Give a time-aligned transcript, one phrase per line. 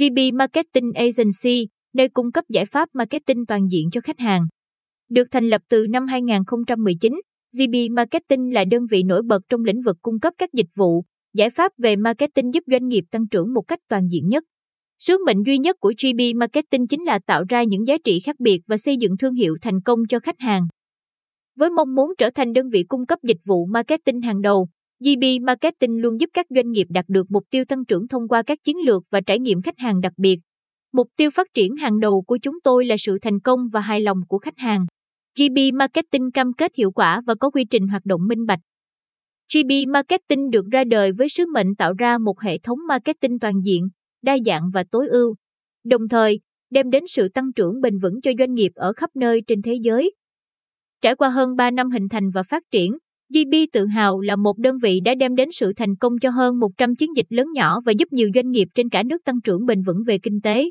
[0.00, 4.46] GB Marketing Agency, nơi cung cấp giải pháp marketing toàn diện cho khách hàng.
[5.10, 7.12] Được thành lập từ năm 2019,
[7.58, 11.04] GB Marketing là đơn vị nổi bật trong lĩnh vực cung cấp các dịch vụ,
[11.34, 14.44] giải pháp về marketing giúp doanh nghiệp tăng trưởng một cách toàn diện nhất.
[14.98, 18.36] Sứ mệnh duy nhất của GB Marketing chính là tạo ra những giá trị khác
[18.38, 20.62] biệt và xây dựng thương hiệu thành công cho khách hàng.
[21.56, 24.68] Với mong muốn trở thành đơn vị cung cấp dịch vụ marketing hàng đầu,
[25.04, 28.42] GB Marketing luôn giúp các doanh nghiệp đạt được mục tiêu tăng trưởng thông qua
[28.42, 30.38] các chiến lược và trải nghiệm khách hàng đặc biệt.
[30.92, 34.00] Mục tiêu phát triển hàng đầu của chúng tôi là sự thành công và hài
[34.00, 34.86] lòng của khách hàng.
[35.38, 38.58] GB Marketing cam kết hiệu quả và có quy trình hoạt động minh bạch.
[39.54, 43.54] GB Marketing được ra đời với sứ mệnh tạo ra một hệ thống marketing toàn
[43.64, 43.88] diện,
[44.22, 45.34] đa dạng và tối ưu,
[45.84, 46.40] đồng thời
[46.70, 49.78] đem đến sự tăng trưởng bền vững cho doanh nghiệp ở khắp nơi trên thế
[49.82, 50.14] giới.
[51.02, 52.92] Trải qua hơn 3 năm hình thành và phát triển,
[53.34, 56.58] GB tự hào là một đơn vị đã đem đến sự thành công cho hơn
[56.60, 59.66] 100 chiến dịch lớn nhỏ và giúp nhiều doanh nghiệp trên cả nước tăng trưởng
[59.66, 60.68] bền vững về kinh tế.